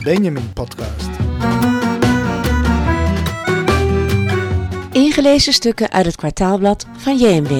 de 0.00 0.10
Benjamin 0.10 0.52
Podcast. 0.52 1.08
Ingelezen 4.92 5.52
stukken 5.52 5.90
uit 5.90 6.06
het 6.06 6.16
kwartaalblad 6.16 6.86
van 6.96 7.16
JMW. 7.16 7.50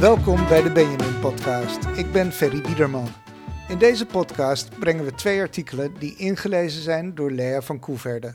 Welkom 0.00 0.48
bij 0.48 0.62
de 0.62 0.70
Benjamin 0.72 1.20
Podcast. 1.20 1.78
Ik 1.96 2.12
ben 2.12 2.32
Ferry 2.32 2.60
Biederman. 2.60 3.08
In 3.68 3.78
deze 3.78 4.06
podcast 4.06 4.78
brengen 4.78 5.04
we 5.04 5.14
twee 5.14 5.40
artikelen 5.40 5.94
die 5.98 6.16
ingelezen 6.16 6.82
zijn 6.82 7.14
door 7.14 7.30
Lea 7.30 7.62
van 7.62 7.78
Koeverde. 7.78 8.34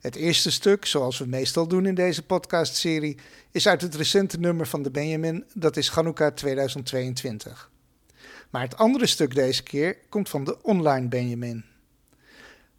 Het 0.00 0.14
eerste 0.14 0.50
stuk, 0.50 0.84
zoals 0.84 1.18
we 1.18 1.26
meestal 1.26 1.68
doen 1.68 1.86
in 1.86 1.94
deze 1.94 2.22
podcastserie, 2.22 3.18
is 3.50 3.68
uit 3.68 3.80
het 3.80 3.94
recente 3.94 4.38
nummer 4.38 4.66
van 4.66 4.82
de 4.82 4.90
Benjamin, 4.90 5.44
dat 5.54 5.76
is 5.76 5.88
Chanukka 5.88 6.30
2022. 6.30 7.70
Maar 8.50 8.62
het 8.62 8.76
andere 8.76 9.06
stuk 9.06 9.34
deze 9.34 9.62
keer 9.62 9.96
komt 10.08 10.28
van 10.28 10.44
de 10.44 10.62
online 10.62 11.08
Benjamin. 11.08 11.64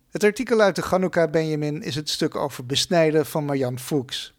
Het 0.09 0.23
artikel 0.23 0.61
uit 0.61 0.75
de 0.75 0.81
Chanukka 0.81 1.27
Benjamin 1.27 1.81
is 1.81 1.95
het 1.95 2.09
stuk 2.09 2.35
over 2.35 2.65
besnijden 2.65 3.25
van 3.25 3.45
Marjan 3.45 3.79
Fuchs. 3.79 4.33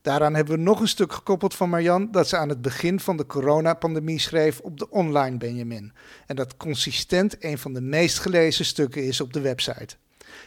Daaraan 0.00 0.34
hebben 0.34 0.54
we 0.54 0.62
nog 0.62 0.80
een 0.80 0.88
stuk 0.88 1.12
gekoppeld 1.12 1.54
van 1.54 1.68
Marjan 1.68 2.10
dat 2.10 2.28
ze 2.28 2.36
aan 2.36 2.48
het 2.48 2.62
begin 2.62 3.00
van 3.00 3.16
de 3.16 3.26
coronapandemie 3.26 4.18
schreef 4.18 4.60
op 4.60 4.78
de 4.78 4.90
online 4.90 5.36
Benjamin. 5.36 5.92
En 6.26 6.36
dat 6.36 6.56
consistent 6.56 7.44
een 7.44 7.58
van 7.58 7.72
de 7.72 7.80
meest 7.80 8.18
gelezen 8.18 8.64
stukken 8.64 9.04
is 9.04 9.20
op 9.20 9.32
de 9.32 9.40
website. 9.40 9.96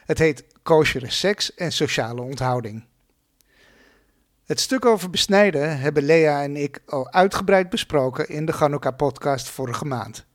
Het 0.05 0.19
heet 0.19 0.45
Koosjere 0.63 1.09
seks 1.09 1.53
en 1.55 1.71
sociale 1.71 2.21
onthouding. 2.21 2.85
Het 4.45 4.59
stuk 4.59 4.85
over 4.85 5.09
besnijden 5.09 5.79
hebben 5.79 6.03
Lea 6.03 6.43
en 6.43 6.55
ik 6.55 6.81
al 6.85 7.11
uitgebreid 7.11 7.69
besproken 7.69 8.27
in 8.27 8.45
de 8.45 8.53
Ganouka-podcast 8.53 9.49
vorige 9.49 9.85
maand. 9.85 10.25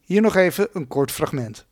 Hier 0.00 0.20
nog 0.20 0.36
even 0.36 0.68
een 0.72 0.86
kort 0.86 1.10
fragment. 1.10 1.66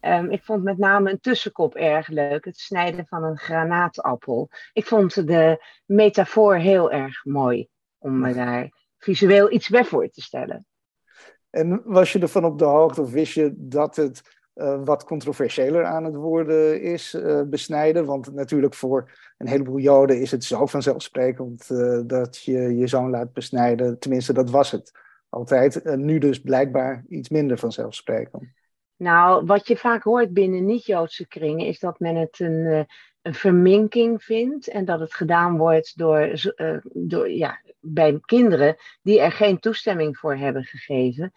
Um, 0.00 0.30
ik 0.30 0.44
vond 0.44 0.62
met 0.62 0.78
name 0.78 1.10
een 1.10 1.20
tussenkop 1.20 1.74
erg 1.74 2.08
leuk, 2.08 2.44
het 2.44 2.58
snijden 2.58 3.06
van 3.06 3.24
een 3.24 3.38
granaatappel. 3.38 4.48
Ik 4.72 4.86
vond 4.86 5.26
de 5.26 5.64
metafoor 5.84 6.56
heel 6.56 6.90
erg 6.90 7.24
mooi 7.24 7.68
om 7.98 8.18
me 8.18 8.34
daar 8.34 8.70
visueel 8.98 9.52
iets 9.52 9.68
bij 9.68 9.84
voor 9.84 10.08
te 10.08 10.22
stellen. 10.22 10.66
En 11.50 11.82
was 11.84 12.12
je 12.12 12.18
ervan 12.18 12.44
op 12.44 12.58
de 12.58 12.64
hoogte 12.64 13.00
of 13.00 13.10
wist 13.10 13.34
je 13.34 13.52
dat 13.56 13.96
het 13.96 14.35
uh, 14.56 14.84
wat 14.84 15.04
controversiëler 15.04 15.84
aan 15.84 16.04
het 16.04 16.14
worden 16.14 16.82
is, 16.82 17.14
uh, 17.14 17.42
besnijden. 17.42 18.04
Want 18.04 18.34
natuurlijk 18.34 18.74
voor 18.74 19.10
een 19.38 19.48
heleboel 19.48 19.78
Joden 19.78 20.20
is 20.20 20.30
het 20.30 20.44
zo 20.44 20.66
vanzelfsprekend 20.66 21.70
uh, 21.70 22.00
dat 22.06 22.42
je 22.42 22.76
je 22.76 22.86
zoon 22.86 23.10
laat 23.10 23.32
besnijden. 23.32 23.98
Tenminste, 23.98 24.32
dat 24.32 24.50
was 24.50 24.70
het 24.70 24.92
altijd. 25.28 25.84
nu 25.96 26.18
dus 26.18 26.40
blijkbaar 26.40 27.04
iets 27.08 27.28
minder 27.28 27.58
vanzelfsprekend. 27.58 28.44
Nou, 28.96 29.46
wat 29.46 29.68
je 29.68 29.76
vaak 29.76 30.02
hoort 30.02 30.32
binnen 30.32 30.64
niet-Joodse 30.64 31.28
kringen 31.28 31.66
is 31.66 31.78
dat 31.78 32.00
men 32.00 32.16
het 32.16 32.40
een, 32.40 32.86
een 33.22 33.34
verminking 33.34 34.22
vindt 34.22 34.68
en 34.68 34.84
dat 34.84 35.00
het 35.00 35.14
gedaan 35.14 35.56
wordt 35.56 35.98
door, 35.98 36.30
door, 36.92 37.30
ja, 37.30 37.60
bij 37.80 38.18
kinderen 38.24 38.76
die 39.02 39.20
er 39.20 39.32
geen 39.32 39.58
toestemming 39.58 40.16
voor 40.16 40.34
hebben 40.34 40.64
gegeven. 40.64 41.32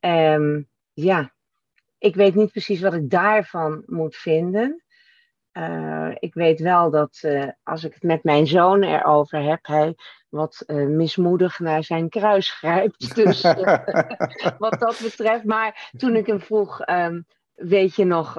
Um, 0.00 0.68
ja, 0.92 1.32
ik 2.02 2.14
weet 2.14 2.34
niet 2.34 2.50
precies 2.50 2.80
wat 2.80 2.94
ik 2.94 3.10
daarvan 3.10 3.82
moet 3.86 4.16
vinden. 4.16 4.82
Uh, 5.52 6.10
ik 6.18 6.34
weet 6.34 6.60
wel 6.60 6.90
dat 6.90 7.20
uh, 7.24 7.48
als 7.62 7.84
ik 7.84 7.94
het 7.94 8.02
met 8.02 8.24
mijn 8.24 8.46
zoon 8.46 8.82
erover 8.82 9.42
heb, 9.42 9.66
hij 9.66 9.94
wat 10.28 10.64
uh, 10.66 10.86
mismoedig 10.86 11.58
naar 11.58 11.84
zijn 11.84 12.08
kruis 12.08 12.50
grijpt. 12.50 13.14
Dus 13.24 13.42
wat 14.58 14.78
dat 14.78 15.00
betreft. 15.02 15.44
Maar 15.44 15.90
toen 15.96 16.16
ik 16.16 16.26
hem 16.26 16.40
vroeg, 16.40 16.88
um, 16.88 17.26
weet 17.54 17.94
je 17.94 18.04
nog 18.04 18.34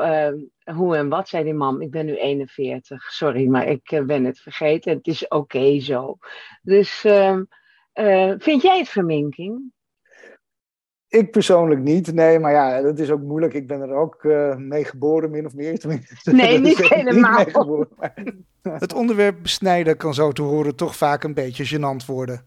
hoe 0.64 0.98
en 0.98 1.10
wat, 1.10 1.30
zei 1.30 1.44
die 1.44 1.54
mam, 1.54 1.82
ik 1.82 1.92
ben 1.92 2.06
nu 2.06 2.16
41. 2.16 3.12
Sorry, 3.12 3.48
maar 3.48 3.68
ik 3.68 4.02
ben 4.06 4.24
het 4.24 4.40
vergeten. 4.40 4.94
Het 4.94 5.08
is 5.08 5.24
oké 5.24 5.36
okay 5.36 5.82
zo. 5.82 6.18
Dus 6.62 7.04
um, 7.04 7.48
vind 8.40 8.62
jij 8.62 8.78
het 8.78 8.90
verminking? 8.90 9.72
Ik 11.14 11.32
persoonlijk 11.32 11.82
niet, 11.82 12.14
nee, 12.14 12.40
maar 12.40 12.52
ja, 12.52 12.82
dat 12.82 13.00
is 13.00 13.12
ook 13.12 13.22
moeilijk. 13.22 13.54
Ik 13.54 13.68
ben 13.68 13.82
er 13.82 13.94
ook 13.94 14.24
uh, 14.24 14.56
mee 14.56 14.86
geboren, 14.86 15.32
min 15.32 15.46
of 15.46 15.54
meer. 15.54 15.78
Tenminste, 15.80 16.32
nee, 16.32 16.60
niet 16.60 16.90
helemaal. 16.90 17.46
Niet 17.46 17.88
het 18.82 18.94
onderwerp 18.94 19.42
besnijden 19.42 19.98
kan 19.98 20.14
zo 20.14 20.32
te 20.32 20.42
horen 20.42 20.76
toch 20.76 20.96
vaak 20.96 21.24
een 21.24 21.34
beetje 21.34 21.78
gênant 21.78 22.06
worden. 22.06 22.46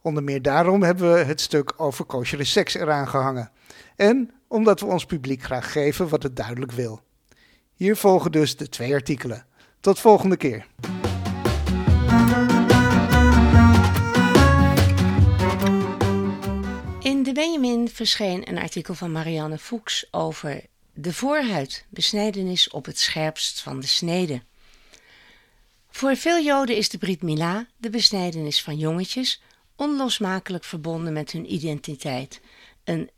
Onder 0.00 0.22
meer 0.22 0.42
daarom 0.42 0.82
hebben 0.82 1.12
we 1.12 1.18
het 1.18 1.40
stuk 1.40 1.72
over 1.76 2.04
koosjere 2.04 2.44
seks 2.44 2.74
eraan 2.74 3.08
gehangen. 3.08 3.50
En 3.96 4.30
omdat 4.48 4.80
we 4.80 4.86
ons 4.86 5.04
publiek 5.04 5.42
graag 5.42 5.72
geven 5.72 6.08
wat 6.08 6.22
het 6.22 6.36
duidelijk 6.36 6.72
wil. 6.72 7.00
Hier 7.74 7.96
volgen 7.96 8.32
dus 8.32 8.56
de 8.56 8.68
twee 8.68 8.92
artikelen. 8.94 9.46
Tot 9.80 9.98
volgende 9.98 10.36
keer. 10.36 10.66
De 17.32 17.40
Benjamin 17.40 17.88
verscheen 17.88 18.48
een 18.48 18.58
artikel 18.58 18.94
van 18.94 19.12
Marianne 19.12 19.58
Fuchs 19.58 20.06
over 20.10 20.66
de 20.94 21.12
voorhuid, 21.12 21.86
besnijdenis 21.88 22.70
op 22.70 22.84
het 22.84 22.98
scherpst 22.98 23.60
van 23.60 23.80
de 23.80 23.86
snede. 23.86 24.42
Voor 25.90 26.16
veel 26.16 26.42
Joden 26.42 26.76
is 26.76 26.88
de 26.88 26.98
Brit 26.98 27.22
Mila, 27.22 27.66
de 27.76 27.90
besnijdenis 27.90 28.62
van 28.62 28.76
jongetjes, 28.76 29.42
onlosmakelijk 29.76 30.64
verbonden 30.64 31.12
met 31.12 31.30
hun 31.30 31.52
identiteit. 31.52 32.40
Een 32.84 33.10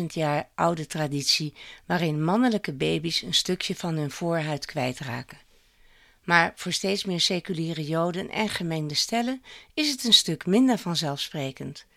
3.500 0.00 0.04
jaar 0.06 0.48
oude 0.54 0.86
traditie 0.86 1.54
waarin 1.86 2.24
mannelijke 2.24 2.72
baby's 2.72 3.22
een 3.22 3.34
stukje 3.34 3.74
van 3.74 3.96
hun 3.96 4.10
voorhuid 4.10 4.66
kwijtraken. 4.66 5.38
Maar 6.24 6.52
voor 6.56 6.72
steeds 6.72 7.04
meer 7.04 7.20
seculiere 7.20 7.84
Joden 7.84 8.30
en 8.30 8.48
gemengde 8.48 8.94
stellen 8.94 9.42
is 9.74 9.90
het 9.90 10.04
een 10.04 10.12
stuk 10.12 10.46
minder 10.46 10.78
vanzelfsprekend. 10.78 11.88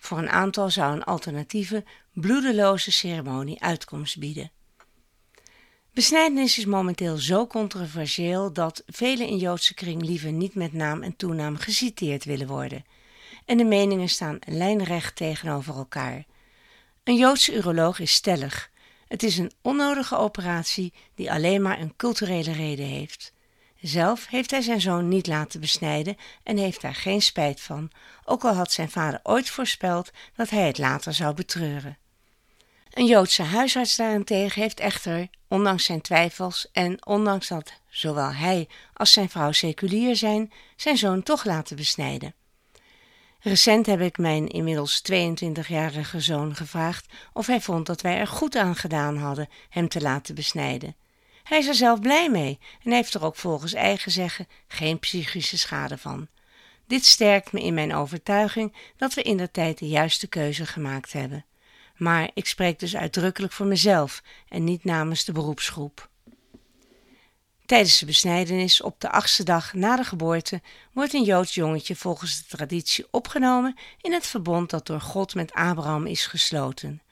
Voor 0.00 0.18
een 0.18 0.30
aantal 0.30 0.70
zou 0.70 0.92
een 0.92 1.04
alternatieve, 1.04 1.84
bloedeloze 2.12 2.92
ceremonie 2.92 3.62
uitkomst 3.62 4.18
bieden. 4.18 4.50
Besnijdenis 5.92 6.58
is 6.58 6.64
momenteel 6.64 7.16
zo 7.16 7.46
controversieel 7.46 8.52
dat 8.52 8.82
velen 8.86 9.26
in 9.26 9.36
Joodse 9.36 9.74
kring 9.74 10.02
liever 10.02 10.32
niet 10.32 10.54
met 10.54 10.72
naam 10.72 11.02
en 11.02 11.16
toenaam 11.16 11.56
geciteerd 11.56 12.24
willen 12.24 12.46
worden. 12.46 12.84
En 13.44 13.56
de 13.56 13.64
meningen 13.64 14.08
staan 14.08 14.38
lijnrecht 14.46 15.16
tegenover 15.16 15.76
elkaar. 15.76 16.24
Een 17.04 17.16
Joodse 17.16 17.54
uroloog 17.54 17.98
is 17.98 18.12
stellig. 18.12 18.70
Het 19.08 19.22
is 19.22 19.38
een 19.38 19.52
onnodige 19.62 20.16
operatie 20.16 20.92
die 21.14 21.32
alleen 21.32 21.62
maar 21.62 21.80
een 21.80 21.96
culturele 21.96 22.52
reden 22.52 22.86
heeft. 22.86 23.32
Zelf 23.80 24.26
heeft 24.26 24.50
hij 24.50 24.60
zijn 24.60 24.80
zoon 24.80 25.08
niet 25.08 25.26
laten 25.26 25.60
besnijden 25.60 26.16
en 26.42 26.56
heeft 26.56 26.80
daar 26.80 26.94
geen 26.94 27.22
spijt 27.22 27.60
van, 27.60 27.90
ook 28.24 28.44
al 28.44 28.54
had 28.54 28.72
zijn 28.72 28.90
vader 28.90 29.20
ooit 29.22 29.50
voorspeld 29.50 30.10
dat 30.36 30.50
hij 30.50 30.66
het 30.66 30.78
later 30.78 31.14
zou 31.14 31.34
betreuren. 31.34 31.98
Een 32.90 33.06
Joodse 33.06 33.42
huisarts 33.42 33.96
daarentegen 33.96 34.62
heeft 34.62 34.80
echter, 34.80 35.28
ondanks 35.48 35.84
zijn 35.84 36.00
twijfels 36.00 36.68
en 36.72 37.06
ondanks 37.06 37.48
dat 37.48 37.72
zowel 37.88 38.32
hij 38.32 38.68
als 38.92 39.12
zijn 39.12 39.28
vrouw 39.28 39.52
seculier 39.52 40.16
zijn, 40.16 40.52
zijn 40.76 40.96
zoon 40.96 41.22
toch 41.22 41.44
laten 41.44 41.76
besnijden. 41.76 42.34
Recent 43.40 43.86
heb 43.86 44.00
ik 44.00 44.18
mijn 44.18 44.48
inmiddels 44.48 45.02
22-jarige 45.12 46.20
zoon 46.20 46.56
gevraagd 46.56 47.12
of 47.32 47.46
hij 47.46 47.60
vond 47.60 47.86
dat 47.86 48.00
wij 48.00 48.18
er 48.18 48.26
goed 48.26 48.56
aan 48.56 48.76
gedaan 48.76 49.16
hadden 49.16 49.48
hem 49.68 49.88
te 49.88 50.00
laten 50.00 50.34
besnijden. 50.34 50.96
Hij 51.50 51.58
is 51.58 51.66
er 51.66 51.74
zelf 51.74 52.00
blij 52.00 52.30
mee 52.30 52.58
en 52.82 52.92
heeft 52.92 53.14
er 53.14 53.24
ook 53.24 53.36
volgens 53.36 53.72
eigen 53.72 54.12
zeggen 54.12 54.48
geen 54.68 54.98
psychische 54.98 55.58
schade 55.58 55.98
van. 55.98 56.28
Dit 56.86 57.04
sterkt 57.04 57.52
me 57.52 57.62
in 57.62 57.74
mijn 57.74 57.94
overtuiging 57.94 58.74
dat 58.96 59.14
we 59.14 59.22
in 59.22 59.36
de 59.36 59.50
tijd 59.50 59.78
de 59.78 59.88
juiste 59.88 60.26
keuze 60.26 60.66
gemaakt 60.66 61.12
hebben. 61.12 61.44
Maar 61.96 62.30
ik 62.34 62.46
spreek 62.46 62.78
dus 62.78 62.96
uitdrukkelijk 62.96 63.52
voor 63.52 63.66
mezelf 63.66 64.22
en 64.48 64.64
niet 64.64 64.84
namens 64.84 65.24
de 65.24 65.32
beroepsgroep. 65.32 66.08
Tijdens 67.66 67.98
de 67.98 68.06
besnijdenis 68.06 68.82
op 68.82 69.00
de 69.00 69.10
achtste 69.10 69.42
dag 69.42 69.74
na 69.74 69.96
de 69.96 70.04
geboorte 70.04 70.60
wordt 70.92 71.14
een 71.14 71.24
Joods 71.24 71.54
jongetje 71.54 71.96
volgens 71.96 72.38
de 72.38 72.56
traditie 72.56 73.06
opgenomen 73.10 73.76
in 74.00 74.12
het 74.12 74.26
verbond 74.26 74.70
dat 74.70 74.86
door 74.86 75.00
God 75.00 75.34
met 75.34 75.52
Abraham 75.52 76.06
is 76.06 76.26
gesloten. 76.26 77.02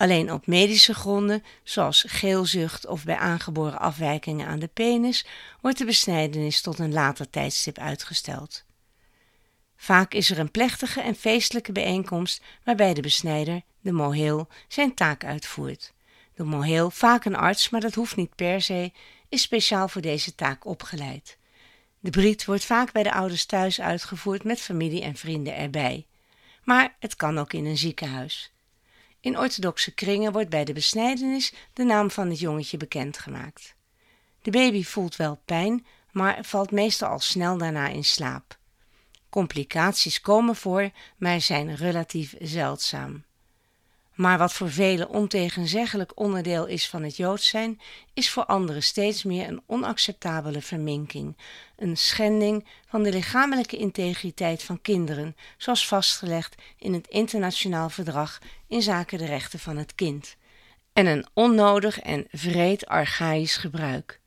Alleen 0.00 0.32
op 0.32 0.46
medische 0.46 0.94
gronden, 0.94 1.44
zoals 1.62 2.04
geelzucht 2.08 2.86
of 2.86 3.04
bij 3.04 3.16
aangeboren 3.16 3.78
afwijkingen 3.78 4.46
aan 4.46 4.58
de 4.58 4.68
penis, 4.68 5.26
wordt 5.60 5.78
de 5.78 5.84
besnijdenis 5.84 6.60
tot 6.60 6.78
een 6.78 6.92
later 6.92 7.30
tijdstip 7.30 7.78
uitgesteld. 7.78 8.64
Vaak 9.76 10.14
is 10.14 10.30
er 10.30 10.38
een 10.38 10.50
plechtige 10.50 11.00
en 11.00 11.14
feestelijke 11.14 11.72
bijeenkomst 11.72 12.42
waarbij 12.64 12.94
de 12.94 13.00
besnijder, 13.00 13.62
de 13.80 13.92
moheel, 13.92 14.48
zijn 14.68 14.94
taak 14.94 15.24
uitvoert. 15.24 15.92
De 16.34 16.44
moheel, 16.44 16.90
vaak 16.90 17.24
een 17.24 17.36
arts, 17.36 17.68
maar 17.68 17.80
dat 17.80 17.94
hoeft 17.94 18.16
niet 18.16 18.34
per 18.34 18.62
se, 18.62 18.92
is 19.28 19.42
speciaal 19.42 19.88
voor 19.88 20.02
deze 20.02 20.34
taak 20.34 20.66
opgeleid. 20.66 21.36
De 21.98 22.10
Brit 22.10 22.44
wordt 22.44 22.64
vaak 22.64 22.92
bij 22.92 23.02
de 23.02 23.12
ouders 23.12 23.44
thuis 23.44 23.80
uitgevoerd 23.80 24.44
met 24.44 24.60
familie 24.60 25.02
en 25.02 25.16
vrienden 25.16 25.56
erbij. 25.56 26.06
Maar 26.64 26.94
het 26.98 27.16
kan 27.16 27.38
ook 27.38 27.52
in 27.52 27.66
een 27.66 27.78
ziekenhuis. 27.78 28.52
In 29.20 29.38
orthodoxe 29.38 29.94
kringen 29.94 30.32
wordt 30.32 30.48
bij 30.50 30.64
de 30.64 30.72
besnijdenis 30.72 31.52
de 31.72 31.84
naam 31.84 32.10
van 32.10 32.28
het 32.28 32.38
jongetje 32.38 32.76
bekendgemaakt. 32.76 33.74
De 34.42 34.50
baby 34.50 34.84
voelt 34.84 35.16
wel 35.16 35.40
pijn, 35.44 35.86
maar 36.10 36.44
valt 36.44 36.70
meestal 36.70 37.08
al 37.08 37.18
snel 37.18 37.58
daarna 37.58 37.88
in 37.88 38.04
slaap. 38.04 38.58
Complicaties 39.28 40.20
komen 40.20 40.56
voor, 40.56 40.90
maar 41.16 41.40
zijn 41.40 41.76
relatief 41.76 42.34
zeldzaam. 42.38 43.24
Maar 44.20 44.38
wat 44.38 44.52
voor 44.52 44.70
velen 44.70 45.08
ontegenzeggelijk 45.08 46.12
onderdeel 46.14 46.66
is 46.66 46.88
van 46.88 47.02
het 47.02 47.16
Joods 47.16 47.48
zijn, 47.48 47.80
is 48.14 48.30
voor 48.30 48.44
anderen 48.44 48.82
steeds 48.82 49.22
meer 49.22 49.48
een 49.48 49.62
onacceptabele 49.66 50.60
verminking, 50.60 51.36
een 51.76 51.96
schending 51.96 52.66
van 52.88 53.02
de 53.02 53.10
lichamelijke 53.10 53.76
integriteit 53.76 54.62
van 54.62 54.80
kinderen, 54.82 55.36
zoals 55.56 55.86
vastgelegd 55.86 56.54
in 56.78 56.92
het 56.92 57.06
internationaal 57.08 57.90
verdrag 57.90 58.38
in 58.68 58.82
zaken 58.82 59.18
de 59.18 59.26
rechten 59.26 59.58
van 59.58 59.76
het 59.76 59.94
kind, 59.94 60.36
en 60.92 61.06
een 61.06 61.26
onnodig 61.34 62.00
en 62.00 62.26
vreed 62.30 62.86
archaïsch 62.86 63.60
gebruik. 63.60 64.20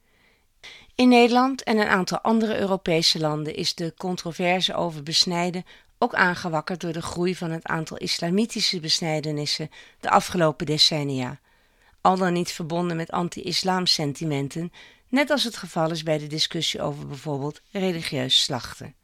In 0.96 1.10
Nederland 1.10 1.64
en 1.64 1.78
een 1.78 1.88
aantal 1.88 2.20
andere 2.20 2.60
Europese 2.60 3.20
landen 3.20 3.56
is 3.56 3.76
de 3.76 3.94
controverse 3.98 4.74
over 4.74 5.04
besnijden 5.04 5.66
ook 6.04 6.14
aangewakkerd 6.14 6.82
door 6.82 6.94
de 6.94 7.02
groei 7.02 7.36
van 7.36 7.52
het 7.52 7.66
aantal 7.66 7.98
islamitische 7.98 8.80
besnijdenissen 8.80 9.70
de 10.00 10.10
afgelopen 10.10 10.66
decennia, 10.66 11.40
al 12.02 12.18
dan 12.18 12.34
niet 12.34 12.52
verbonden 12.52 12.98
met 12.98 13.12
anti-islam 13.12 13.86
sentimenten, 13.86 14.72
net 15.08 15.30
als 15.30 15.44
het 15.44 15.58
geval 15.58 15.92
is 15.92 16.04
bij 16.04 16.18
de 16.18 16.28
discussie 16.28 16.82
over 16.82 17.08
bijvoorbeeld 17.08 17.62
religieus 17.72 18.44
slachten. 18.44 18.96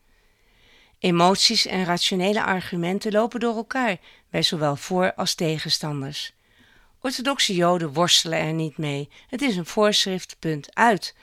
Emoties 0.99 1.65
en 1.65 1.85
rationele 1.85 2.43
argumenten 2.43 3.11
lopen 3.11 3.39
door 3.39 3.55
elkaar 3.55 3.97
bij 4.29 4.41
zowel 4.41 4.75
voor- 4.75 5.13
als 5.13 5.35
tegenstanders. 5.35 6.33
Orthodoxe 7.01 7.55
Joden 7.55 7.93
worstelen 7.93 8.39
er 8.39 8.53
niet 8.53 8.77
mee. 8.77 9.09
Het 9.27 9.41
is 9.41 9.55
een 9.55 9.65
voorschrift, 9.65 10.35
punt 10.39 10.75
uit. 10.75 11.15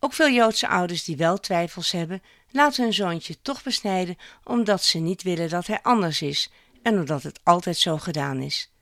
Ook 0.00 0.12
veel 0.12 0.30
Joodse 0.30 0.68
ouders 0.68 1.04
die 1.04 1.16
wel 1.16 1.40
twijfels 1.40 1.92
hebben, 1.92 2.22
laten 2.54 2.82
hun 2.82 2.92
zoontje 2.92 3.40
toch 3.42 3.62
besnijden 3.62 4.16
omdat 4.44 4.82
ze 4.82 4.98
niet 4.98 5.22
willen 5.22 5.48
dat 5.48 5.66
hij 5.66 5.82
anders 5.82 6.22
is 6.22 6.50
en 6.82 6.98
omdat 6.98 7.22
het 7.22 7.40
altijd 7.42 7.76
zo 7.76 7.98
gedaan 7.98 8.40
is. 8.40 8.72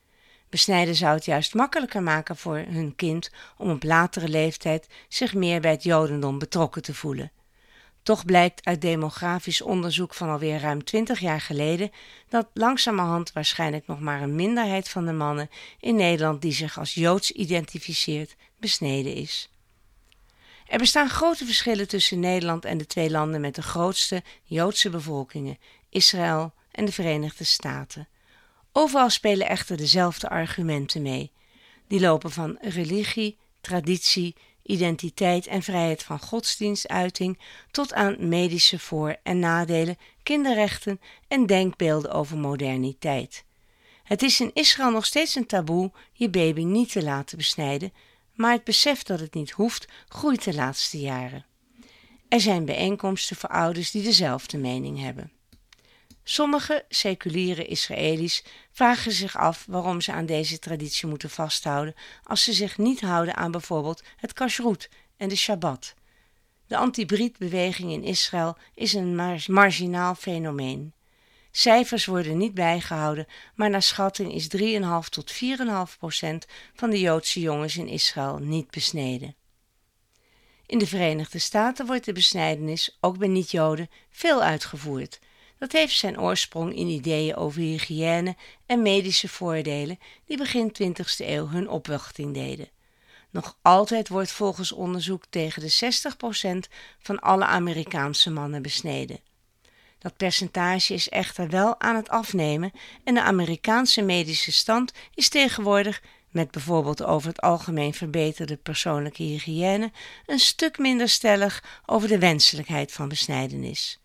Besnijden 0.49 0.95
zou 0.95 1.15
het 1.15 1.25
juist 1.25 1.55
makkelijker 1.55 2.03
maken 2.03 2.37
voor 2.37 2.57
hun 2.57 2.97
kind 2.97 3.31
om 3.57 3.71
op 3.71 3.83
latere 3.83 4.29
leeftijd 4.29 4.87
zich 5.09 5.35
meer 5.35 5.61
bij 5.61 5.71
het 5.71 5.83
Jodendom 5.83 6.39
betrokken 6.39 6.83
te 6.83 6.95
voelen. 6.95 7.33
Toch 8.03 8.25
blijkt 8.25 8.65
uit 8.65 8.81
demografisch 8.81 9.63
onderzoek 9.63 10.15
van 10.15 10.29
alweer 10.29 10.61
ruim 10.61 10.85
twintig 10.85 11.21
jaar 11.21 11.41
geleden 11.41 11.91
dat 12.29 12.49
langzamerhand 12.55 13.33
waarschijnlijk 13.33 13.87
nog 13.87 14.01
maar 14.01 14.23
een 14.23 14.35
minderheid 14.35 14.89
van 14.89 15.07
de 15.07 15.13
mannen 15.13 15.51
in 15.81 15.95
Nederland 15.95 16.43
die 16.43 16.53
zich 16.53 16.79
als 16.79 16.95
Joods 16.95 17.31
identificeert, 17.31 18.37
besneden 18.59 19.15
is. 19.15 19.52
Er 20.73 20.79
bestaan 20.79 21.09
grote 21.09 21.45
verschillen 21.45 21.89
tussen 21.89 22.21
Nederland 22.21 22.65
en 22.65 22.79
de 22.79 22.87
twee 22.87 23.11
landen 23.11 23.41
met 23.41 23.55
de 23.55 23.63
grootste 23.63 24.23
Joodse 24.43 24.91
bevolkingen, 24.91 25.59
Israël 25.89 26.53
en 26.71 26.85
de 26.85 26.93
Verenigde 26.93 27.45
Staten. 27.45 28.09
Overal 28.73 29.11
spelen 29.11 29.49
echter 29.49 29.77
dezelfde 29.77 30.29
argumenten 30.29 31.03
mee. 31.03 31.31
Die 31.89 32.01
lopen 32.01 32.31
van 32.31 32.59
religie, 32.61 33.39
traditie, 33.61 34.37
identiteit 34.63 35.47
en 35.47 35.63
vrijheid 35.63 36.03
van 36.03 36.19
godsdienstuiting 36.21 37.39
tot 37.71 37.93
aan 37.93 38.29
medische 38.29 38.79
voor- 38.79 39.17
en 39.23 39.39
nadelen, 39.39 39.99
kinderrechten 40.23 41.01
en 41.29 41.47
denkbeelden 41.47 42.13
over 42.13 42.39
moderniteit. 42.39 43.45
Het 44.03 44.23
is 44.23 44.41
in 44.41 44.51
Israël 44.55 44.91
nog 44.91 45.07
steeds 45.07 45.35
een 45.35 45.47
taboe 45.47 45.93
je 46.13 46.31
baby 46.31 46.63
niet 46.63 46.93
te 46.93 47.03
laten 47.03 47.37
besnijden, 47.37 47.93
maar 48.35 48.53
het 48.53 48.65
besef 48.65 49.03
dat 49.03 49.21
het 49.21 49.35
niet 49.35 49.51
hoeft 49.51 49.89
groeit 50.09 50.45
de 50.45 50.55
laatste 50.55 51.01
jaren. 51.01 51.47
Er 52.29 52.41
zijn 52.41 52.65
bijeenkomsten 52.65 53.37
voor 53.37 53.49
ouders 53.49 53.91
die 53.91 54.03
dezelfde 54.03 54.59
mening 54.59 55.01
hebben. 55.01 55.33
Sommige 56.25 56.85
seculiere 56.89 57.67
Israëli's 57.67 58.45
vragen 58.71 59.13
zich 59.13 59.37
af 59.37 59.65
waarom 59.69 60.01
ze 60.01 60.13
aan 60.13 60.27
deze 60.27 60.59
traditie 60.59 61.09
moeten 61.09 61.31
vasthouden 61.31 61.95
als 62.23 62.45
ze 62.45 62.53
zich 62.53 62.79
niet 62.79 63.01
houden 63.01 63.37
aan 63.37 63.51
bijvoorbeeld 63.51 64.03
het 64.17 64.33
kashrut 64.33 64.91
en 65.17 65.29
de 65.29 65.37
Shabbat. 65.37 65.95
De 66.67 66.77
anti-Brit-beweging 66.77 67.93
in 67.93 68.05
Israël 68.05 68.57
is 68.75 68.93
een 68.93 69.41
marginaal 69.47 70.15
fenomeen. 70.15 70.93
Cijfers 71.55 72.05
worden 72.05 72.37
niet 72.37 72.55
bijgehouden, 72.55 73.27
maar 73.55 73.71
naar 73.71 73.83
schatting 73.83 74.33
is 74.33 74.49
3,5 74.57 75.09
tot 75.09 75.33
4,5 75.33 75.99
procent 75.99 76.47
van 76.75 76.91
de 76.91 77.01
Joodse 77.01 77.41
jongens 77.41 77.77
in 77.77 77.89
Israël 77.89 78.39
niet 78.39 78.71
besneden. 78.71 79.35
In 80.67 80.79
de 80.79 80.87
Verenigde 80.87 81.39
Staten 81.39 81.87
wordt 81.87 82.05
de 82.05 82.13
besnijdenis, 82.13 82.97
ook 83.01 83.19
bij 83.19 83.29
niet-Joden, 83.29 83.91
veel 84.11 84.43
uitgevoerd. 84.43 85.19
Dat 85.59 85.73
heeft 85.73 85.97
zijn 85.97 86.21
oorsprong 86.21 86.75
in 86.75 86.87
ideeën 86.87 87.37
over 87.37 87.61
hygiëne 87.61 88.37
en 88.67 88.83
medische 88.83 89.29
voordelen 89.29 89.99
die 90.27 90.37
begin 90.37 90.75
20e 90.83 91.17
eeuw 91.17 91.49
hun 91.49 91.69
opwachting 91.69 92.35
deden. 92.35 92.69
Nog 93.31 93.59
altijd 93.63 94.09
wordt 94.09 94.33
volgens 94.33 94.73
onderzoek 94.73 95.25
tegen 95.31 95.63
de 95.63 95.93
60% 96.67 96.73
van 96.99 97.19
alle 97.21 97.45
Amerikaanse 97.45 98.31
mannen 98.31 98.63
besneden. 98.63 99.21
Dat 100.03 100.17
percentage 100.17 100.95
is 100.95 101.09
echter 101.09 101.49
wel 101.49 101.81
aan 101.81 101.97
het 101.97 102.09
afnemen 102.09 102.73
en 103.05 103.15
de 103.15 103.23
Amerikaanse 103.23 104.03
medische 104.03 104.53
stand 104.53 104.93
is 105.15 105.29
tegenwoordig, 105.29 106.03
met 106.31 106.51
bijvoorbeeld 106.51 107.03
over 107.03 107.29
het 107.29 107.41
algemeen 107.41 107.95
verbeterde 107.95 108.57
persoonlijke 108.57 109.23
hygiëne, 109.23 109.93
een 110.27 110.39
stuk 110.39 110.79
minder 110.79 111.09
stellig 111.09 111.81
over 111.87 112.09
de 112.09 112.19
wenselijkheid 112.19 112.93
van 112.93 113.09
besnijdenis. 113.09 114.01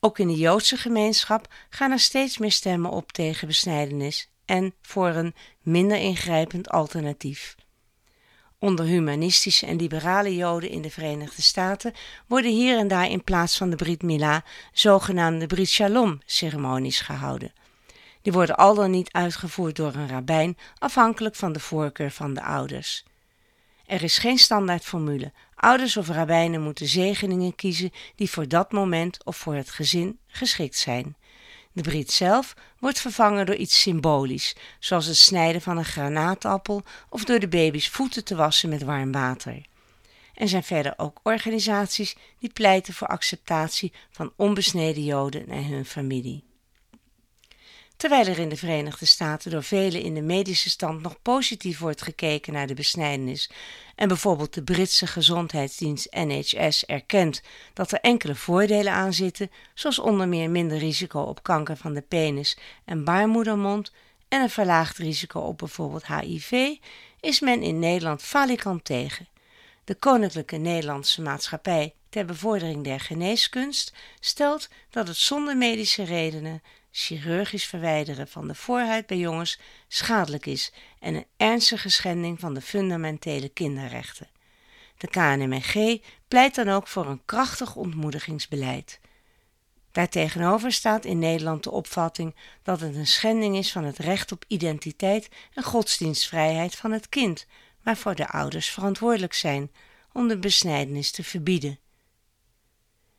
Ook 0.00 0.18
in 0.18 0.26
de 0.26 0.36
Joodse 0.36 0.76
gemeenschap 0.76 1.52
gaan 1.70 1.90
er 1.90 2.00
steeds 2.00 2.38
meer 2.38 2.52
stemmen 2.52 2.90
op 2.90 3.12
tegen 3.12 3.46
besnijdenis 3.46 4.28
en 4.44 4.74
voor 4.82 5.08
een 5.08 5.34
minder 5.62 5.98
ingrijpend 5.98 6.68
alternatief. 6.68 7.54
Onder 8.58 8.84
humanistische 8.84 9.66
en 9.66 9.76
liberale 9.76 10.36
Joden 10.36 10.70
in 10.70 10.82
de 10.82 10.90
Verenigde 10.90 11.42
Staten 11.42 11.92
worden 12.26 12.50
hier 12.50 12.78
en 12.78 12.88
daar 12.88 13.10
in 13.10 13.24
plaats 13.24 13.56
van 13.56 13.70
de 13.70 13.76
Brit 13.76 14.02
Mila 14.02 14.44
zogenaamde 14.72 15.46
Brit 15.46 15.68
Shalom 15.68 16.20
ceremonies 16.24 17.00
gehouden. 17.00 17.52
Die 18.22 18.32
worden 18.32 18.56
al 18.56 18.74
dan 18.74 18.90
niet 18.90 19.12
uitgevoerd 19.12 19.76
door 19.76 19.94
een 19.94 20.08
rabbijn, 20.08 20.56
afhankelijk 20.78 21.34
van 21.34 21.52
de 21.52 21.60
voorkeur 21.60 22.10
van 22.10 22.34
de 22.34 22.42
ouders. 22.42 23.04
Er 23.86 24.02
is 24.02 24.18
geen 24.18 24.38
standaardformule. 24.38 25.32
Ouders 25.54 25.96
of 25.96 26.08
rabbijnen 26.08 26.62
moeten 26.62 26.86
zegeningen 26.86 27.54
kiezen 27.54 27.92
die 28.16 28.30
voor 28.30 28.48
dat 28.48 28.72
moment 28.72 29.24
of 29.24 29.36
voor 29.36 29.54
het 29.54 29.70
gezin 29.70 30.18
geschikt 30.26 30.76
zijn. 30.76 31.16
De 31.74 31.82
Brit 31.82 32.12
zelf 32.12 32.54
wordt 32.78 33.00
vervangen 33.00 33.46
door 33.46 33.54
iets 33.54 33.80
symbolisch, 33.80 34.56
zoals 34.78 35.06
het 35.06 35.16
snijden 35.16 35.60
van 35.60 35.76
een 35.76 35.84
granaatappel 35.84 36.82
of 37.08 37.24
door 37.24 37.38
de 37.38 37.48
baby's 37.48 37.88
voeten 37.88 38.24
te 38.24 38.34
wassen 38.34 38.68
met 38.68 38.82
warm 38.82 39.12
water. 39.12 39.66
Er 40.34 40.48
zijn 40.48 40.62
verder 40.62 40.94
ook 40.96 41.20
organisaties 41.22 42.16
die 42.38 42.52
pleiten 42.52 42.94
voor 42.94 43.06
acceptatie 43.06 43.92
van 44.10 44.32
onbesneden 44.36 45.04
Joden 45.04 45.48
en 45.48 45.64
hun 45.64 45.84
familie. 45.84 46.44
Terwijl 47.96 48.26
er 48.26 48.38
in 48.38 48.48
de 48.48 48.56
Verenigde 48.56 49.06
Staten 49.06 49.50
door 49.50 49.62
velen 49.62 50.02
in 50.02 50.14
de 50.14 50.22
medische 50.22 50.70
stand 50.70 51.02
nog 51.02 51.22
positief 51.22 51.78
wordt 51.78 52.02
gekeken 52.02 52.52
naar 52.52 52.66
de 52.66 52.74
besnijdenis 52.74 53.50
en 53.94 54.08
bijvoorbeeld 54.08 54.54
de 54.54 54.62
Britse 54.62 55.06
gezondheidsdienst 55.06 56.14
NHS 56.14 56.84
erkent 56.84 57.42
dat 57.72 57.92
er 57.92 58.00
enkele 58.00 58.34
voordelen 58.34 58.92
aan 58.92 59.12
zitten, 59.12 59.50
zoals 59.74 59.98
onder 59.98 60.28
meer 60.28 60.50
minder 60.50 60.78
risico 60.78 61.20
op 61.20 61.42
kanker 61.42 61.76
van 61.76 61.94
de 61.94 62.02
penis 62.02 62.56
en 62.84 63.04
baarmoedermond 63.04 63.92
en 64.28 64.42
een 64.42 64.50
verlaagd 64.50 64.98
risico 64.98 65.40
op 65.40 65.58
bijvoorbeeld 65.58 66.06
HIV, 66.06 66.76
is 67.20 67.40
men 67.40 67.62
in 67.62 67.78
Nederland 67.78 68.22
falikant 68.22 68.84
tegen. 68.84 69.28
De 69.84 69.94
Koninklijke 69.94 70.56
Nederlandse 70.56 71.22
Maatschappij 71.22 71.94
ter 72.08 72.24
bevordering 72.24 72.84
der 72.84 73.00
geneeskunst 73.00 73.92
stelt 74.20 74.68
dat 74.90 75.08
het 75.08 75.16
zonder 75.16 75.56
medische 75.56 76.02
redenen 76.02 76.62
chirurgisch 76.96 77.64
verwijderen 77.64 78.28
van 78.28 78.46
de 78.46 78.54
voorhuid 78.54 79.06
bij 79.06 79.16
jongens 79.16 79.58
schadelijk 79.88 80.46
is 80.46 80.72
en 81.00 81.14
een 81.14 81.26
ernstige 81.36 81.88
schending 81.88 82.40
van 82.40 82.54
de 82.54 82.60
fundamentele 82.60 83.48
kinderrechten. 83.48 84.28
De 84.98 85.08
KNMG 85.08 86.00
pleit 86.28 86.54
dan 86.54 86.68
ook 86.68 86.88
voor 86.88 87.06
een 87.06 87.24
krachtig 87.24 87.76
ontmoedigingsbeleid. 87.76 89.00
Daartegenover 89.92 90.72
staat 90.72 91.04
in 91.04 91.18
Nederland 91.18 91.62
de 91.62 91.70
opvatting 91.70 92.34
dat 92.62 92.80
het 92.80 92.94
een 92.94 93.06
schending 93.06 93.56
is 93.56 93.72
van 93.72 93.84
het 93.84 93.98
recht 93.98 94.32
op 94.32 94.44
identiteit 94.48 95.28
en 95.54 95.62
godsdienstvrijheid 95.62 96.74
van 96.74 96.92
het 96.92 97.08
kind, 97.08 97.46
waarvoor 97.82 98.14
de 98.14 98.28
ouders 98.28 98.70
verantwoordelijk 98.70 99.34
zijn 99.34 99.70
om 100.12 100.28
de 100.28 100.38
besnijdenis 100.38 101.10
te 101.10 101.24
verbieden. 101.24 101.78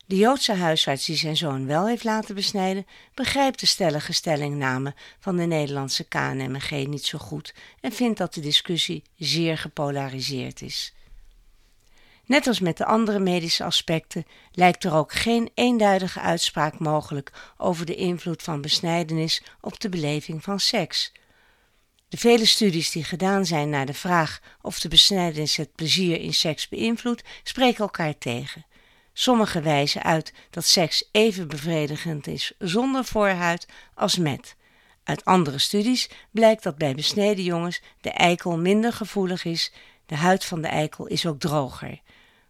De 0.08 0.16
Joodse 0.16 0.52
huisarts 0.52 1.06
die 1.06 1.16
zijn 1.16 1.36
zoon 1.36 1.66
wel 1.66 1.86
heeft 1.86 2.04
laten 2.04 2.34
besnijden, 2.34 2.86
begrijpt 3.14 3.60
de 3.60 3.66
stellige 3.66 4.12
stellingname 4.12 4.94
van 5.18 5.36
de 5.36 5.44
Nederlandse 5.44 6.04
KNMG 6.04 6.70
niet 6.70 7.04
zo 7.04 7.18
goed 7.18 7.54
en 7.80 7.92
vindt 7.92 8.18
dat 8.18 8.34
de 8.34 8.40
discussie 8.40 9.02
zeer 9.16 9.58
gepolariseerd 9.58 10.62
is. 10.62 10.94
Net 12.24 12.46
als 12.46 12.60
met 12.60 12.76
de 12.76 12.84
andere 12.84 13.18
medische 13.18 13.64
aspecten 13.64 14.26
lijkt 14.52 14.84
er 14.84 14.94
ook 14.94 15.12
geen 15.12 15.50
eenduidige 15.54 16.20
uitspraak 16.20 16.78
mogelijk 16.78 17.32
over 17.56 17.86
de 17.86 17.94
invloed 17.94 18.42
van 18.42 18.60
besnijdenis 18.60 19.42
op 19.60 19.80
de 19.80 19.88
beleving 19.88 20.42
van 20.42 20.60
seks. 20.60 21.12
De 22.08 22.16
vele 22.16 22.46
studies 22.46 22.90
die 22.90 23.04
gedaan 23.04 23.46
zijn 23.46 23.70
naar 23.70 23.86
de 23.86 23.94
vraag 23.94 24.40
of 24.60 24.80
de 24.80 24.88
besnijdenis 24.88 25.56
het 25.56 25.74
plezier 25.74 26.20
in 26.20 26.34
seks 26.34 26.68
beïnvloedt, 26.68 27.22
spreken 27.42 27.78
elkaar 27.78 28.18
tegen. 28.18 28.66
Sommige 29.18 29.60
wijzen 29.60 30.02
uit 30.02 30.32
dat 30.50 30.64
seks 30.64 31.08
even 31.12 31.48
bevredigend 31.48 32.26
is 32.26 32.52
zonder 32.58 33.04
voorhuid 33.04 33.66
als 33.94 34.16
met. 34.16 34.56
Uit 35.04 35.24
andere 35.24 35.58
studies 35.58 36.10
blijkt 36.30 36.62
dat 36.62 36.76
bij 36.76 36.94
besneden 36.94 37.44
jongens 37.44 37.82
de 38.00 38.10
eikel 38.10 38.58
minder 38.58 38.92
gevoelig 38.92 39.44
is, 39.44 39.72
de 40.06 40.14
huid 40.14 40.44
van 40.44 40.60
de 40.60 40.68
eikel 40.68 41.06
is 41.06 41.26
ook 41.26 41.38
droger. 41.38 42.00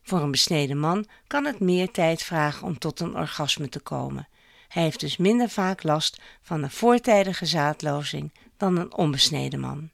Voor 0.03 0.21
een 0.21 0.31
besneden 0.31 0.79
man 0.79 1.07
kan 1.27 1.45
het 1.45 1.61
meer 1.61 1.91
tijd 1.91 2.23
vragen 2.23 2.67
om 2.67 2.79
tot 2.79 3.01
een 3.01 3.17
orgasme 3.17 3.69
te 3.69 3.81
komen. 3.81 4.29
Hij 4.69 4.83
heeft 4.83 5.01
dus 5.01 5.17
minder 5.17 5.49
vaak 5.49 5.83
last 5.83 6.21
van 6.43 6.63
een 6.63 6.71
voortijdige 6.71 7.47
zaadlozing 7.47 8.33
dan 8.57 8.77
een 8.77 8.95
onbesneden 8.95 9.61
man. 9.61 9.91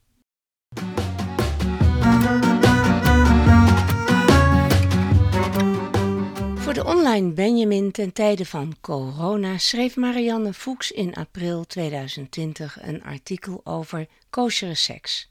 Voor 6.72 6.84
de 6.84 6.90
online 6.90 7.32
Benjamin 7.32 7.90
ten 7.90 8.12
tijde 8.12 8.46
van 8.46 8.76
corona 8.80 9.58
schreef 9.58 9.96
Marianne 9.96 10.52
Fuchs 10.52 10.90
in 10.90 11.14
april 11.14 11.64
2020 11.66 12.82
een 12.82 13.02
artikel 13.02 13.60
over 13.64 14.06
kosheren 14.30 14.76
seks. 14.76 15.30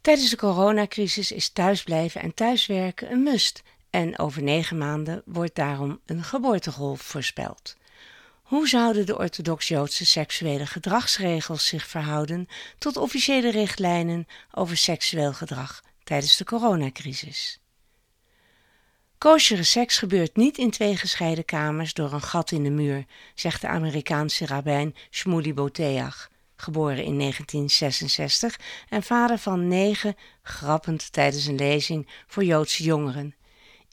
Tijdens 0.00 0.30
de 0.30 0.36
coronacrisis 0.36 1.32
is 1.32 1.48
thuisblijven 1.48 2.20
en 2.20 2.34
thuiswerken 2.34 3.12
een 3.12 3.22
must 3.22 3.62
en 3.90 4.18
over 4.18 4.42
negen 4.42 4.78
maanden 4.78 5.22
wordt 5.24 5.54
daarom 5.54 6.00
een 6.06 6.24
geboortegolf 6.24 7.00
voorspeld. 7.00 7.76
Hoe 8.42 8.68
zouden 8.68 9.06
de 9.06 9.18
orthodox-Joodse 9.18 10.06
seksuele 10.06 10.66
gedragsregels 10.66 11.66
zich 11.66 11.86
verhouden 11.86 12.48
tot 12.78 12.96
officiële 12.96 13.50
richtlijnen 13.50 14.26
over 14.50 14.76
seksueel 14.76 15.32
gedrag 15.32 15.82
tijdens 16.04 16.36
de 16.36 16.44
coronacrisis? 16.44 17.59
Koshere 19.20 19.62
seks 19.62 19.98
gebeurt 19.98 20.36
niet 20.36 20.58
in 20.58 20.70
twee 20.70 20.96
gescheiden 20.96 21.44
kamers 21.44 21.94
door 21.94 22.12
een 22.12 22.22
gat 22.22 22.50
in 22.50 22.62
de 22.62 22.70
muur, 22.70 23.04
zegt 23.34 23.60
de 23.60 23.68
Amerikaanse 23.68 24.46
rabbijn 24.46 24.94
Shmuley 25.10 25.54
Boteach, 25.54 26.30
geboren 26.56 27.04
in 27.04 27.18
1966 27.18 28.58
en 28.88 29.02
vader 29.02 29.38
van 29.38 29.68
negen, 29.68 30.16
grappend 30.42 31.12
tijdens 31.12 31.46
een 31.46 31.54
lezing 31.54 32.08
voor 32.26 32.44
Joodse 32.44 32.82
jongeren. 32.82 33.34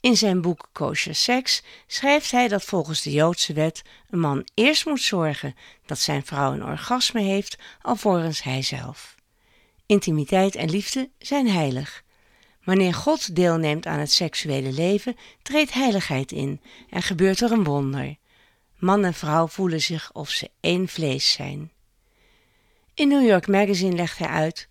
In 0.00 0.16
zijn 0.16 0.40
boek 0.40 0.68
Kosher 0.72 1.14
Seks 1.14 1.62
schrijft 1.86 2.30
hij 2.30 2.48
dat 2.48 2.64
volgens 2.64 3.02
de 3.02 3.10
Joodse 3.10 3.52
wet 3.52 3.82
een 4.10 4.20
man 4.20 4.46
eerst 4.54 4.86
moet 4.86 5.02
zorgen 5.02 5.54
dat 5.86 5.98
zijn 5.98 6.26
vrouw 6.26 6.52
een 6.52 6.64
orgasme 6.64 7.20
heeft, 7.20 7.58
alvorens 7.82 8.42
hij 8.42 8.62
zelf. 8.62 9.14
Intimiteit 9.86 10.54
en 10.54 10.70
liefde 10.70 11.10
zijn 11.18 11.48
heilig. 11.48 12.06
Wanneer 12.68 12.94
God 12.94 13.34
deelneemt 13.34 13.86
aan 13.86 13.98
het 13.98 14.12
seksuele 14.12 14.72
leven, 14.72 15.16
treedt 15.42 15.72
heiligheid 15.72 16.32
in 16.32 16.60
en 16.90 17.02
gebeurt 17.02 17.40
er 17.40 17.52
een 17.52 17.64
wonder. 17.64 18.16
Man 18.76 19.04
en 19.04 19.14
vrouw 19.14 19.46
voelen 19.46 19.80
zich 19.80 20.12
of 20.12 20.30
ze 20.30 20.50
één 20.60 20.88
vlees 20.88 21.32
zijn. 21.32 21.72
In 22.94 23.08
New 23.08 23.26
York 23.26 23.46
Magazine 23.46 23.96
legt 23.96 24.18
hij 24.18 24.28
uit: 24.28 24.68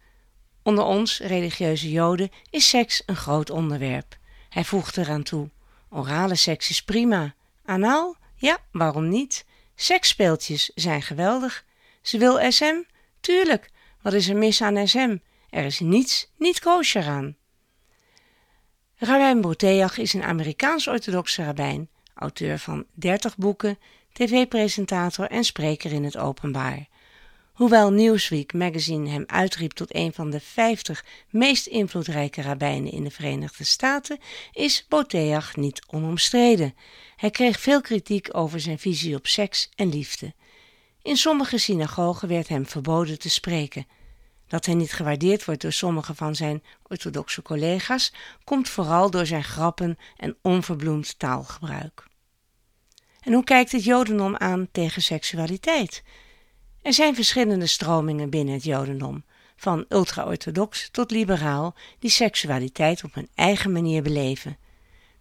Onder 0.63 0.84
ons, 0.84 1.20
religieuze 1.20 1.92
Joden, 1.92 2.30
is 2.50 2.70
seks 2.70 3.04
een 3.06 3.16
groot 3.16 3.50
onderwerp. 3.50 4.18
Hij 4.50 4.63
voegt 4.63 4.98
eraan 4.98 5.24
toe: 5.24 5.50
Orale 5.89 6.36
seks 6.36 6.70
is 6.70 6.84
prima. 6.84 7.36
Anaal? 7.66 8.16
Ja, 8.36 8.58
waarom 8.72 9.10
niet? 9.10 9.46
Seksspeeltjes 9.75 10.72
zijn 10.75 11.01
geweldig. 11.01 11.66
Ze 12.01 12.18
wil 12.18 12.51
SM? 12.51 12.82
Tuurlijk. 13.20 13.70
Wat 14.01 14.13
is 14.13 14.27
er 14.30 14.38
mis 14.38 14.62
aan 14.62 14.88
SM? 14.88 15.18
Er 15.50 15.66
is 15.66 15.80
niets 15.80 16.32
niet 16.36 16.60
kosher 16.60 17.08
aan. 17.08 17.36
Rabijn 19.00 19.42
Boteach 19.42 19.98
is 19.98 20.13
een 20.13 20.24
Amerikaans-orthodoxe 20.24 21.44
rabbijn, 21.44 21.89
auteur 22.13 22.60
van 22.60 22.86
30 22.94 23.38
boeken, 23.38 23.80
tv-presentator 24.13 25.25
en 25.25 25.44
spreker 25.44 25.92
in 25.92 26.04
het 26.04 26.18
openbaar. 26.18 26.88
Hoewel 27.54 27.92
Newsweek 27.92 28.54
magazine 28.54 29.10
hem 29.10 29.24
uitriep 29.27 29.72
tot 29.72 29.96
een 29.96 30.13
van 30.13 30.30
de 30.30 30.39
50 30.39 31.06
meest 31.30 31.68
invloedrijke 31.68 32.42
rabbijnen 32.42 32.92
in 32.92 33.04
de 33.04 33.12
Verenigde 33.12 33.63
Staten, 33.63 34.20
is 34.51 34.86
Boteach 34.89 35.56
niet 35.56 35.82
onomstreden. 35.88 36.75
Hij 37.16 37.30
kreeg 37.30 37.60
veel 37.60 37.82
kritiek 37.82 38.30
over 38.32 38.60
zijn 38.60 38.80
visie 38.80 39.16
op 39.16 39.27
seks 39.27 39.70
en 39.75 39.89
liefde. 39.89 40.34
In 41.01 41.18
sommige 41.18 41.58
synagogen 41.58 42.27
werd 42.27 42.48
hem 42.48 42.66
verboden 42.66 43.20
te 43.20 43.30
spreken. 43.30 43.88
Dat 44.48 44.66
hij 44.66 44.75
niet 44.75 44.94
gewaardeerd 44.94 45.46
wordt 45.46 45.62
door 45.62 45.72
sommige 45.72 46.16
van 46.16 46.36
zijn 46.36 46.63
orthodoxe 46.88 47.42
collega's, 47.42 48.13
komt 48.44 48.70
vooral 48.70 49.10
door 49.10 49.25
zijn 49.25 49.44
grappen 49.44 49.98
en 50.18 50.38
onverbloemd 50.42 51.20
taalgebruik. 51.20 52.06
En 53.22 53.34
hoe 53.34 53.44
kijkt 53.44 53.72
het 53.72 53.84
Jodendom 53.84 54.36
aan 54.36 54.68
tegen 54.72 55.01
seksualiteit? 55.01 56.04
Er 56.82 56.94
zijn 56.94 57.16
verschillende 57.16 57.68
stromingen 57.68 58.30
binnen 58.30 58.54
het 58.54 58.63
Jodendom, 58.63 59.24
van 59.56 59.86
ultra-orthodox 59.89 60.89
tot 60.92 61.12
liberaal, 61.12 61.75
die 62.00 62.10
seksualiteit 62.10 63.04
op 63.04 63.13
hun 63.13 63.30
eigen 63.36 63.72
manier 63.72 64.04
beleven. 64.04 64.58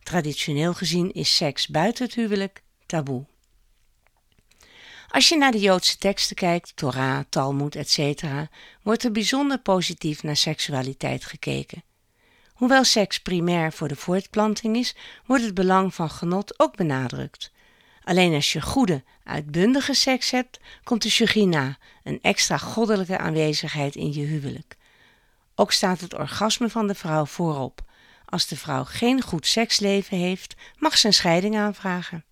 Traditioneel 0.03 0.75
gezien 0.75 1.13
is 1.13 1.37
seks 1.37 1.69
buiten 1.69 2.05
het 2.05 2.15
huwelijk 2.15 2.63
taboe. 2.87 3.27
Als 5.17 5.29
je 5.29 5.37
naar 5.37 5.53
de 5.53 5.61
Joodse 5.61 5.99
teksten 5.99 6.37
kijkt, 6.37 6.77
Torah, 6.77 7.21
Talmud, 7.29 7.75
etc., 7.75 8.23
wordt 8.83 9.05
er 9.05 9.13
bijzonder 9.13 9.59
positief 9.59 10.23
naar 10.23 10.37
seksualiteit 10.37 11.25
gekeken. 11.25 11.83
Hoewel 12.53 12.85
seks 12.85 13.21
primair 13.21 13.73
voor 13.73 13.89
de 13.89 13.97
voortplanting 13.97 14.77
is, 14.77 14.95
wordt 15.27 15.45
het 15.45 15.55
belang 15.55 15.95
van 15.95 16.11
genot 16.11 16.61
ook 16.61 16.77
benadrukt. 16.77 17.53
Alleen 18.05 18.35
als 18.35 18.53
je 18.53 18.61
goede, 18.61 19.05
uitbundige 19.25 19.95
seks 19.95 20.31
hebt, 20.31 20.61
komt 20.85 21.03
de 21.03 21.11
shugina, 21.11 21.79
een 22.03 22.19
extra 22.23 22.57
goddelijke 22.59 23.19
aanwezigheid 23.19 23.95
in 23.95 24.13
je 24.13 24.25
huwelijk. 24.25 24.77
Ook 25.55 25.73
staat 25.73 26.01
het 26.01 26.15
orgasme 26.15 26.69
van 26.69 26.87
de 26.87 26.95
vrouw 26.95 27.27
voorop. 27.27 27.81
Als 28.25 28.47
de 28.47 28.57
vrouw 28.57 28.85
geen 28.85 29.23
goed 29.23 29.47
seksleven 29.47 30.19
heeft, 30.19 30.55
mag 30.79 30.99
ze 30.99 31.07
een 31.07 31.15
scheiding 31.15 31.57
aanvragen. 31.57 32.25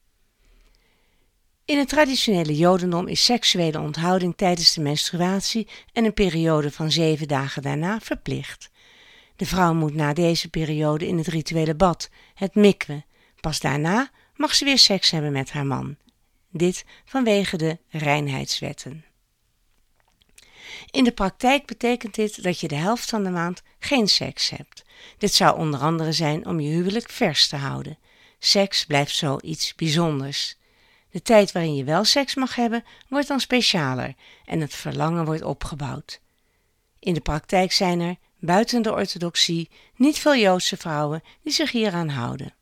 In 1.64 1.78
het 1.78 1.88
traditionele 1.88 2.56
Jodendom 2.56 3.09
is 3.09 3.25
seksuele 3.25 3.80
onthouding 3.80 4.37
tijdens 4.37 4.75
de 4.75 4.80
menstruatie 4.80 5.68
en 5.92 6.04
een 6.04 6.14
periode 6.14 6.71
van 6.71 6.90
zeven 6.90 7.28
dagen 7.28 7.62
daarna 7.62 8.00
verplicht. 8.00 8.71
De 9.37 9.47
vrouw 9.47 9.75
moet 9.75 9.94
na 9.94 10.12
deze 10.12 10.50
periode 10.50 11.06
in 11.06 11.18
het 11.18 11.26
rituele 11.26 11.75
bad, 11.75 12.11
het 12.35 12.54
mikwe. 12.54 13.04
Pas 13.40 13.61
daarna 13.61 14.11
mag 14.37 14.54
ze 14.54 14.64
weer 14.64 14.78
seks 14.78 15.11
hebben 15.11 15.33
met 15.33 15.50
haar 15.50 15.66
man. 15.66 15.97
Dit 16.50 16.85
vanwege 17.04 17.56
de 17.56 17.78
reinheidswetten. 17.88 19.04
In 20.90 21.04
de 21.04 21.12
praktijk 21.12 21.66
betekent 21.66 22.14
dit 22.14 22.42
dat 22.42 22.61
je 22.61 22.68
de 22.68 22.75
helft 22.75 23.11
van 23.11 23.25
de 23.25 23.30
maand 23.30 23.62
geen 23.78 24.09
seks 24.09 24.50
hebt. 24.50 24.85
Dit 25.18 25.33
zou 25.33 25.59
onder 25.59 25.80
andere 25.80 26.12
zijn 26.12 26.47
om 26.47 26.61
je 26.61 26.71
huwelijk 26.71 27.11
vers 27.11 27.49
te 27.49 27.56
houden. 27.56 27.99
Seks 28.38 28.85
blijft 28.85 29.14
zo 29.14 29.38
iets 29.42 29.75
bijzonders. 29.75 30.56
De 31.14 31.23
tijd 31.23 31.52
waarin 31.52 31.75
je 31.75 31.85
wel 31.85 32.04
seks 32.04 32.35
mag 32.35 32.54
hebben, 32.54 32.85
wordt 33.09 33.28
dan 33.28 33.40
specialer 33.40 34.14
en 34.44 34.61
het 34.61 34.75
verlangen 34.75 35.25
wordt 35.25 35.42
opgebouwd. 35.42 36.21
In 36.99 37.14
de 37.14 37.21
praktijk 37.21 37.73
zijn 37.73 38.00
er, 38.00 38.16
buiten 38.38 38.83
de 38.83 38.92
orthodoxie, 38.92 39.71
niet 39.97 40.18
veel 40.18 40.37
Joodse 40.37 40.76
vrouwen 40.76 41.23
die 41.42 41.52
zich 41.52 41.71
hieraan 41.71 42.09
houden. 42.09 42.54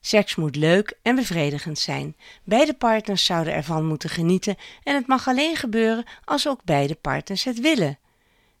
Seks 0.00 0.34
moet 0.34 0.56
leuk 0.56 0.98
en 1.02 1.14
bevredigend 1.14 1.78
zijn. 1.78 2.16
Beide 2.44 2.74
partners 2.74 3.24
zouden 3.24 3.54
ervan 3.54 3.86
moeten 3.86 4.10
genieten 4.10 4.56
en 4.82 4.94
het 4.94 5.06
mag 5.06 5.28
alleen 5.28 5.56
gebeuren 5.56 6.04
als 6.24 6.48
ook 6.48 6.64
beide 6.64 6.94
partners 6.94 7.44
het 7.44 7.60
willen. 7.60 7.98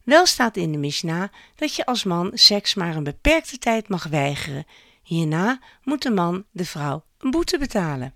Wel 0.02 0.26
staat 0.26 0.56
in 0.56 0.72
de 0.72 0.78
Mishnah 0.78 1.28
dat 1.54 1.74
je 1.74 1.86
als 1.86 2.04
man 2.04 2.30
seks 2.34 2.74
maar 2.74 2.96
een 2.96 3.04
beperkte 3.04 3.58
tijd 3.58 3.88
mag 3.88 4.04
weigeren. 4.04 4.66
Hierna 5.12 5.60
moet 5.82 6.02
de 6.02 6.10
man 6.10 6.44
de 6.50 6.64
vrouw 6.64 7.04
een 7.18 7.30
boete 7.30 7.58
betalen. 7.58 8.14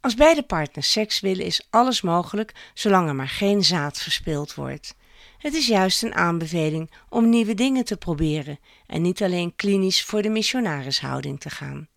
Als 0.00 0.14
beide 0.14 0.42
partners 0.42 0.92
seks 0.92 1.20
willen 1.20 1.44
is 1.44 1.66
alles 1.70 2.00
mogelijk 2.00 2.70
zolang 2.74 3.08
er 3.08 3.14
maar 3.14 3.28
geen 3.28 3.64
zaad 3.64 3.98
verspild 3.98 4.54
wordt. 4.54 4.94
Het 5.38 5.54
is 5.54 5.66
juist 5.66 6.02
een 6.02 6.14
aanbeveling 6.14 6.90
om 7.08 7.28
nieuwe 7.28 7.54
dingen 7.54 7.84
te 7.84 7.96
proberen 7.96 8.58
en 8.86 9.02
niet 9.02 9.22
alleen 9.22 9.56
klinisch 9.56 10.04
voor 10.04 10.22
de 10.22 10.28
missionarishouding 10.28 11.40
te 11.40 11.50
gaan. 11.50 11.88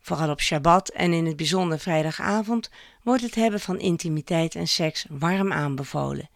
Vooral 0.00 0.30
op 0.30 0.40
Shabbat 0.40 0.88
en 0.88 1.12
in 1.12 1.26
het 1.26 1.36
bijzonder 1.36 1.78
vrijdagavond 1.78 2.70
wordt 3.02 3.22
het 3.22 3.34
hebben 3.34 3.60
van 3.60 3.78
intimiteit 3.78 4.54
en 4.54 4.68
seks 4.68 5.06
warm 5.08 5.52
aanbevolen. 5.52 6.30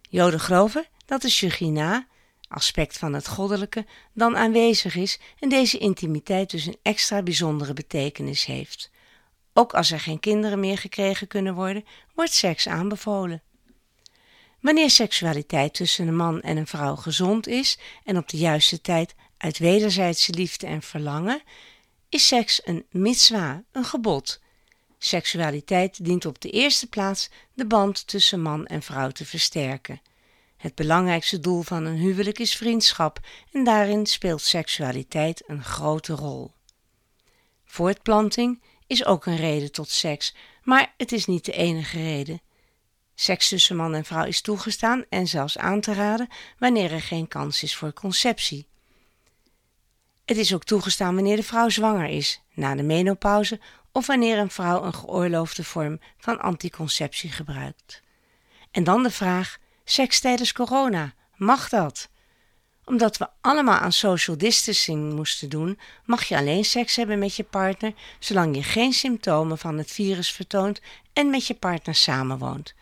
Joden 0.00 0.40
geloven 0.40 0.86
dat 1.06 1.22
de 1.22 1.30
Shechina, 1.30 2.06
aspect 2.54 2.98
van 2.98 3.12
het 3.12 3.28
goddelijke, 3.28 3.86
dan 4.12 4.36
aanwezig 4.36 4.96
is 4.96 5.18
en 5.38 5.48
deze 5.48 5.78
intimiteit 5.78 6.50
dus 6.50 6.66
een 6.66 6.78
extra 6.82 7.22
bijzondere 7.22 7.72
betekenis 7.72 8.44
heeft. 8.44 8.90
Ook 9.52 9.74
als 9.74 9.90
er 9.90 10.00
geen 10.00 10.20
kinderen 10.20 10.60
meer 10.60 10.78
gekregen 10.78 11.26
kunnen 11.26 11.54
worden, 11.54 11.84
wordt 12.14 12.32
seks 12.32 12.68
aanbevolen. 12.68 13.42
Wanneer 14.60 14.90
seksualiteit 14.90 15.74
tussen 15.74 16.08
een 16.08 16.16
man 16.16 16.40
en 16.40 16.56
een 16.56 16.66
vrouw 16.66 16.96
gezond 16.96 17.46
is 17.46 17.78
en 18.04 18.16
op 18.16 18.28
de 18.28 18.36
juiste 18.36 18.80
tijd 18.80 19.14
uit 19.36 19.58
wederzijdse 19.58 20.32
liefde 20.32 20.66
en 20.66 20.82
verlangen, 20.82 21.42
is 22.08 22.26
seks 22.26 22.60
een 22.64 22.86
mitzwa, 22.90 23.62
een 23.72 23.84
gebod. 23.84 24.40
Seksualiteit 24.98 26.04
dient 26.04 26.26
op 26.26 26.40
de 26.40 26.50
eerste 26.50 26.86
plaats 26.86 27.30
de 27.54 27.66
band 27.66 28.06
tussen 28.06 28.42
man 28.42 28.66
en 28.66 28.82
vrouw 28.82 29.10
te 29.10 29.26
versterken. 29.26 30.00
Het 30.64 30.74
belangrijkste 30.74 31.40
doel 31.40 31.62
van 31.62 31.84
een 31.84 31.96
huwelijk 31.96 32.38
is 32.38 32.56
vriendschap 32.56 33.18
en 33.52 33.64
daarin 33.64 34.06
speelt 34.06 34.42
seksualiteit 34.42 35.42
een 35.46 35.64
grote 35.64 36.12
rol. 36.12 36.52
Voortplanting 37.64 38.62
is 38.86 39.04
ook 39.04 39.26
een 39.26 39.36
reden 39.36 39.72
tot 39.72 39.88
seks, 39.88 40.34
maar 40.62 40.94
het 40.96 41.12
is 41.12 41.26
niet 41.26 41.44
de 41.44 41.52
enige 41.52 41.98
reden. 41.98 42.40
Seks 43.14 43.48
tussen 43.48 43.76
man 43.76 43.94
en 43.94 44.04
vrouw 44.04 44.24
is 44.24 44.40
toegestaan 44.40 45.04
en 45.08 45.26
zelfs 45.26 45.58
aan 45.58 45.80
te 45.80 45.94
raden 45.94 46.28
wanneer 46.58 46.92
er 46.92 47.02
geen 47.02 47.28
kans 47.28 47.62
is 47.62 47.76
voor 47.76 47.92
conceptie. 47.92 48.66
Het 50.24 50.36
is 50.36 50.54
ook 50.54 50.64
toegestaan 50.64 51.14
wanneer 51.14 51.36
de 51.36 51.42
vrouw 51.42 51.68
zwanger 51.68 52.08
is, 52.08 52.40
na 52.54 52.74
de 52.74 52.82
menopauze 52.82 53.60
of 53.92 54.06
wanneer 54.06 54.38
een 54.38 54.50
vrouw 54.50 54.84
een 54.84 54.94
geoorloofde 54.94 55.64
vorm 55.64 56.00
van 56.18 56.40
anticonceptie 56.40 57.30
gebruikt. 57.30 58.02
En 58.70 58.84
dan 58.84 59.02
de 59.02 59.10
vraag: 59.10 59.62
seks 59.84 60.20
tijdens 60.20 60.52
corona, 60.52 61.14
mag 61.36 61.68
dat? 61.68 62.08
Omdat 62.84 63.16
we 63.16 63.28
allemaal 63.40 63.78
aan 63.78 63.92
social 63.92 64.38
distancing 64.38 65.12
moesten 65.12 65.48
doen, 65.48 65.78
mag 66.04 66.24
je 66.24 66.36
alleen 66.36 66.64
seks 66.64 66.96
hebben 66.96 67.18
met 67.18 67.36
je 67.36 67.44
partner 67.44 67.94
zolang 68.18 68.56
je 68.56 68.62
geen 68.62 68.92
symptomen 68.92 69.58
van 69.58 69.78
het 69.78 69.90
virus 69.90 70.32
vertoont 70.32 70.80
en 71.12 71.30
met 71.30 71.46
je 71.46 71.54
partner 71.54 71.94
samenwoont. 71.94 72.74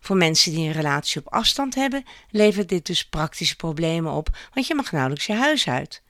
Voor 0.00 0.16
mensen 0.16 0.52
die 0.52 0.66
een 0.66 0.72
relatie 0.72 1.20
op 1.20 1.32
afstand 1.32 1.74
hebben, 1.74 2.04
levert 2.30 2.68
dit 2.68 2.86
dus 2.86 3.06
praktische 3.06 3.56
problemen 3.56 4.12
op, 4.12 4.28
want 4.54 4.66
je 4.66 4.74
mag 4.74 4.92
nauwelijks 4.92 5.26
je 5.26 5.32
huis 5.32 5.68
uit. 5.68 6.02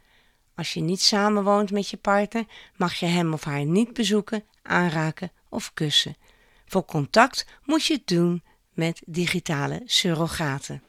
Als 0.54 0.72
je 0.72 0.80
niet 0.80 1.00
samenwoont 1.00 1.70
met 1.70 1.88
je 1.88 1.96
partner, 1.96 2.44
mag 2.76 2.94
je 2.94 3.06
hem 3.06 3.32
of 3.32 3.44
haar 3.44 3.64
niet 3.64 3.92
bezoeken, 3.92 4.44
aanraken 4.62 5.32
of 5.48 5.74
kussen. 5.74 6.16
Voor 6.66 6.84
contact 6.84 7.46
moet 7.64 7.84
je 7.84 7.94
het 7.94 8.06
doen 8.06 8.42
met 8.80 9.02
digitale 9.06 9.82
surrogaten. 9.84 10.82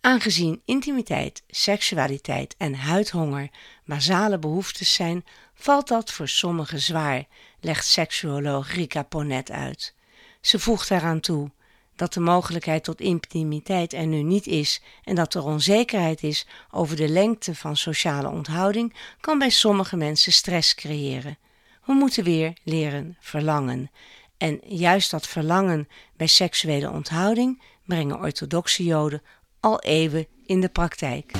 Aangezien 0.00 0.62
intimiteit, 0.64 1.42
seksualiteit 1.48 2.54
en 2.58 2.74
huidhonger 2.74 3.48
basale 3.84 4.38
behoeftes 4.38 4.94
zijn, 4.94 5.24
valt 5.54 5.88
dat 5.88 6.12
voor 6.12 6.28
sommigen 6.28 6.80
zwaar, 6.80 7.24
legt 7.60 7.86
seksuoloog 7.86 8.74
Rika 8.74 9.02
Ponet 9.02 9.50
uit. 9.50 9.94
Ze 10.40 10.58
voegt 10.58 10.88
daaraan 10.88 11.20
toe 11.20 11.50
dat 11.96 12.12
de 12.12 12.20
mogelijkheid 12.20 12.84
tot 12.84 13.00
intimiteit 13.00 13.92
er 13.92 14.06
nu 14.06 14.22
niet 14.22 14.46
is 14.46 14.82
en 15.04 15.14
dat 15.14 15.34
er 15.34 15.44
onzekerheid 15.44 16.22
is 16.22 16.46
over 16.70 16.96
de 16.96 17.08
lengte 17.08 17.54
van 17.54 17.76
sociale 17.76 18.28
onthouding, 18.28 18.94
kan 19.20 19.38
bij 19.38 19.50
sommige 19.50 19.96
mensen 19.96 20.32
stress 20.32 20.74
creëren. 20.74 21.38
We 21.84 21.92
moeten 21.92 22.24
weer 22.24 22.52
leren 22.64 23.16
verlangen. 23.20 23.90
En 24.38 24.60
juist 24.66 25.10
dat 25.10 25.26
verlangen 25.26 25.88
bij 26.16 26.26
seksuele 26.26 26.90
onthouding 26.90 27.62
brengen 27.86 28.20
orthodoxe 28.20 28.84
Joden 28.84 29.22
al 29.60 29.80
eeuwen 29.80 30.26
in 30.46 30.60
de 30.60 30.68
praktijk. 30.68 31.32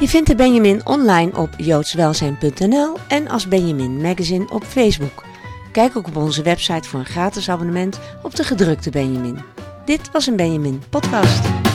Je 0.00 0.08
vindt 0.08 0.28
de 0.28 0.34
Benjamin 0.34 0.86
online 0.86 1.36
op 1.36 1.50
joodswelzijn.nl 1.56 2.96
en 3.08 3.28
als 3.28 3.48
Benjamin 3.48 4.00
Magazine 4.00 4.50
op 4.50 4.64
Facebook. 4.64 5.24
Kijk 5.72 5.96
ook 5.96 6.06
op 6.06 6.16
onze 6.16 6.42
website 6.42 6.88
voor 6.88 6.98
een 6.98 7.06
gratis 7.06 7.48
abonnement 7.48 8.00
op 8.22 8.34
de 8.34 8.44
gedrukte 8.44 8.90
Benjamin. 8.90 9.38
Dit 9.84 10.10
was 10.10 10.26
een 10.26 10.36
Benjamin 10.36 10.82
podcast. 10.90 11.65